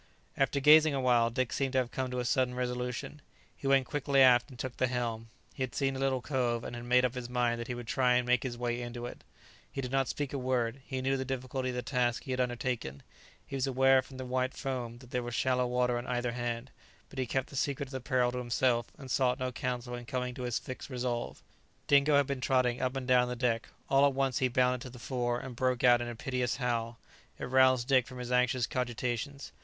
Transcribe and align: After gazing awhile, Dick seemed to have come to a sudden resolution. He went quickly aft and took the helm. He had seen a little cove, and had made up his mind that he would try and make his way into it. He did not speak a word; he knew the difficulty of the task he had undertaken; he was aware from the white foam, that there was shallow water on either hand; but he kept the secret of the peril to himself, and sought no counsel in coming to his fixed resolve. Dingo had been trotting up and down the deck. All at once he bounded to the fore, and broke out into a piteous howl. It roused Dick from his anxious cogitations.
After 0.35 0.59
gazing 0.59 0.95
awhile, 0.95 1.29
Dick 1.29 1.53
seemed 1.53 1.73
to 1.73 1.77
have 1.77 1.91
come 1.91 2.09
to 2.09 2.17
a 2.17 2.25
sudden 2.25 2.55
resolution. 2.55 3.21
He 3.55 3.67
went 3.67 3.85
quickly 3.85 4.19
aft 4.19 4.49
and 4.49 4.57
took 4.57 4.77
the 4.77 4.87
helm. 4.87 5.27
He 5.53 5.61
had 5.61 5.75
seen 5.75 5.95
a 5.95 5.99
little 5.99 6.23
cove, 6.23 6.63
and 6.63 6.75
had 6.75 6.85
made 6.85 7.05
up 7.05 7.13
his 7.13 7.29
mind 7.29 7.61
that 7.61 7.67
he 7.67 7.75
would 7.75 7.85
try 7.85 8.15
and 8.15 8.25
make 8.25 8.41
his 8.41 8.57
way 8.57 8.81
into 8.81 9.05
it. 9.05 9.23
He 9.71 9.79
did 9.79 9.91
not 9.91 10.07
speak 10.07 10.33
a 10.33 10.39
word; 10.39 10.81
he 10.87 11.03
knew 11.03 11.17
the 11.17 11.23
difficulty 11.23 11.69
of 11.69 11.75
the 11.75 11.83
task 11.83 12.23
he 12.23 12.31
had 12.31 12.39
undertaken; 12.39 13.03
he 13.45 13.55
was 13.55 13.67
aware 13.67 14.01
from 14.01 14.17
the 14.17 14.25
white 14.25 14.55
foam, 14.55 14.97
that 14.97 15.11
there 15.11 15.21
was 15.21 15.35
shallow 15.35 15.67
water 15.67 15.99
on 15.99 16.07
either 16.07 16.31
hand; 16.31 16.71
but 17.09 17.19
he 17.19 17.27
kept 17.27 17.51
the 17.51 17.55
secret 17.55 17.89
of 17.89 17.91
the 17.91 18.01
peril 18.01 18.31
to 18.31 18.39
himself, 18.39 18.87
and 18.97 19.11
sought 19.11 19.37
no 19.37 19.51
counsel 19.51 19.93
in 19.93 20.05
coming 20.07 20.33
to 20.33 20.41
his 20.41 20.57
fixed 20.57 20.89
resolve. 20.89 21.43
Dingo 21.85 22.15
had 22.17 22.25
been 22.25 22.41
trotting 22.41 22.81
up 22.81 22.95
and 22.97 23.07
down 23.07 23.29
the 23.29 23.35
deck. 23.35 23.69
All 23.87 24.07
at 24.07 24.15
once 24.15 24.39
he 24.39 24.47
bounded 24.47 24.81
to 24.81 24.89
the 24.89 24.97
fore, 24.97 25.39
and 25.39 25.55
broke 25.55 25.83
out 25.83 26.01
into 26.01 26.09
a 26.13 26.15
piteous 26.15 26.55
howl. 26.55 26.97
It 27.37 27.45
roused 27.45 27.87
Dick 27.87 28.07
from 28.07 28.17
his 28.17 28.31
anxious 28.31 28.65
cogitations. 28.65 29.51